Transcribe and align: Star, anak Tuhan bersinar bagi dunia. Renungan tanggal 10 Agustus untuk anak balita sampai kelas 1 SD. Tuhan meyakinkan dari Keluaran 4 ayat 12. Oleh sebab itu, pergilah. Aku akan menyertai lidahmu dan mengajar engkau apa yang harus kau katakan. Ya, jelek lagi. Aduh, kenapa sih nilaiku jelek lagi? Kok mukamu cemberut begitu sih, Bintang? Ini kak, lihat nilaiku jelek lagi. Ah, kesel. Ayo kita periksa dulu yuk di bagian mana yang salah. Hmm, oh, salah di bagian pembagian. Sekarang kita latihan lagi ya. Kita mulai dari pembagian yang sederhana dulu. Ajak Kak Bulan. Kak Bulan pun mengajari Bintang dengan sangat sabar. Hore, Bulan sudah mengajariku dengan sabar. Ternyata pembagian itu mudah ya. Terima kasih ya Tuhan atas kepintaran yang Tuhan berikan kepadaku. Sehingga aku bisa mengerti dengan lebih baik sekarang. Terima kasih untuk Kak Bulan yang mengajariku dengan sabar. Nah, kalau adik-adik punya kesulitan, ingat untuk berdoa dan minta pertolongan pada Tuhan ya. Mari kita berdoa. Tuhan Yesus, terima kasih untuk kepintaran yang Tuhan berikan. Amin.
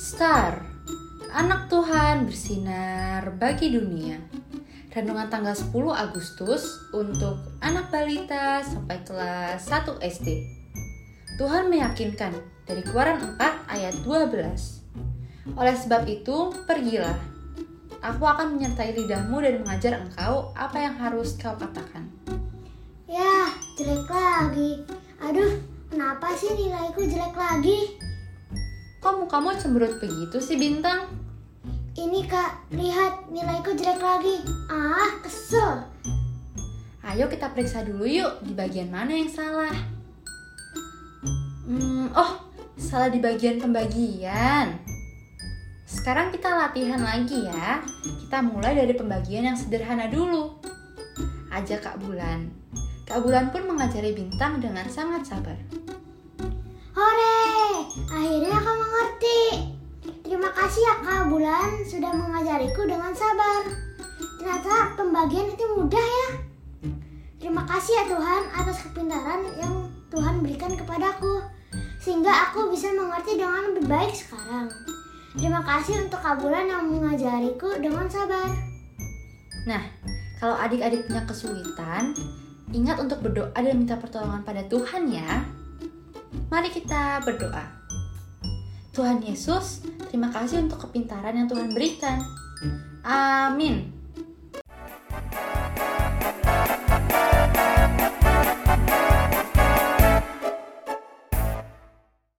Star, 0.00 0.64
anak 1.30 1.70
Tuhan 1.70 2.26
bersinar 2.26 3.36
bagi 3.36 3.72
dunia. 3.72 4.16
Renungan 4.90 5.30
tanggal 5.30 5.54
10 5.54 5.70
Agustus 5.94 6.90
untuk 6.90 7.38
anak 7.62 7.94
balita 7.94 8.58
sampai 8.66 8.98
kelas 9.06 9.70
1 9.70 10.02
SD. 10.02 10.42
Tuhan 11.38 11.70
meyakinkan 11.70 12.34
dari 12.66 12.82
Keluaran 12.82 13.38
4 13.38 13.70
ayat 13.70 13.94
12. 14.02 15.54
Oleh 15.54 15.76
sebab 15.78 16.04
itu, 16.10 16.50
pergilah. 16.66 17.16
Aku 18.02 18.24
akan 18.24 18.58
menyertai 18.58 18.96
lidahmu 18.98 19.38
dan 19.44 19.62
mengajar 19.62 20.00
engkau 20.00 20.50
apa 20.58 20.76
yang 20.80 20.96
harus 20.98 21.38
kau 21.38 21.54
katakan. 21.54 22.08
Ya, 23.04 23.52
jelek 23.78 24.08
lagi. 24.10 24.82
Aduh, 25.22 25.60
kenapa 25.86 26.34
sih 26.34 26.50
nilaiku 26.56 27.04
jelek 27.04 27.36
lagi? 27.36 28.09
Kok 29.00 29.24
mukamu 29.24 29.56
cemberut 29.56 29.96
begitu 29.96 30.36
sih, 30.44 30.60
Bintang? 30.60 31.08
Ini 31.96 32.20
kak, 32.28 32.70
lihat 32.76 33.32
nilaiku 33.32 33.72
jelek 33.72 33.96
lagi. 33.96 34.44
Ah, 34.68 35.16
kesel. 35.24 35.88
Ayo 37.00 37.26
kita 37.32 37.48
periksa 37.50 37.80
dulu 37.80 38.04
yuk 38.04 38.44
di 38.44 38.52
bagian 38.52 38.92
mana 38.92 39.16
yang 39.16 39.32
salah. 39.32 39.72
Hmm, 41.64 42.12
oh, 42.12 42.44
salah 42.76 43.08
di 43.08 43.24
bagian 43.24 43.56
pembagian. 43.56 44.76
Sekarang 45.88 46.28
kita 46.28 46.52
latihan 46.52 47.00
lagi 47.00 47.48
ya. 47.48 47.80
Kita 48.04 48.44
mulai 48.44 48.76
dari 48.76 48.92
pembagian 48.92 49.48
yang 49.48 49.56
sederhana 49.56 50.12
dulu. 50.12 50.60
Ajak 51.48 51.82
Kak 51.82 51.96
Bulan. 52.04 52.52
Kak 53.08 53.24
Bulan 53.24 53.48
pun 53.48 53.64
mengajari 53.64 54.14
Bintang 54.14 54.60
dengan 54.60 54.86
sangat 54.86 55.26
sabar. 55.26 55.56
Hore, 56.94 57.79
Bulan 61.30 61.86
sudah 61.86 62.10
mengajariku 62.10 62.90
dengan 62.90 63.14
sabar. 63.14 63.62
Ternyata 64.42 64.98
pembagian 64.98 65.46
itu 65.54 65.62
mudah 65.78 66.02
ya. 66.02 66.28
Terima 67.38 67.62
kasih 67.70 68.02
ya 68.02 68.04
Tuhan 68.10 68.42
atas 68.50 68.82
kepintaran 68.82 69.46
yang 69.54 69.94
Tuhan 70.10 70.42
berikan 70.42 70.74
kepadaku. 70.74 71.38
Sehingga 72.02 72.50
aku 72.50 72.74
bisa 72.74 72.90
mengerti 72.90 73.38
dengan 73.38 73.70
lebih 73.70 73.86
baik 73.86 74.10
sekarang. 74.10 74.74
Terima 75.38 75.62
kasih 75.62 76.02
untuk 76.02 76.18
Kak 76.18 76.42
Bulan 76.42 76.66
yang 76.66 76.90
mengajariku 76.90 77.78
dengan 77.78 78.10
sabar. 78.10 78.50
Nah, 79.70 79.86
kalau 80.42 80.58
adik-adik 80.58 81.06
punya 81.06 81.22
kesulitan, 81.30 82.10
ingat 82.74 82.98
untuk 82.98 83.22
berdoa 83.22 83.54
dan 83.54 83.78
minta 83.78 83.94
pertolongan 83.94 84.42
pada 84.42 84.66
Tuhan 84.66 85.06
ya. 85.06 85.46
Mari 86.50 86.74
kita 86.74 87.22
berdoa. 87.22 87.79
Tuhan 88.90 89.22
Yesus, 89.22 89.86
terima 90.10 90.34
kasih 90.34 90.66
untuk 90.66 90.90
kepintaran 90.90 91.36
yang 91.36 91.46
Tuhan 91.46 91.70
berikan. 91.70 92.18
Amin. 93.06 93.99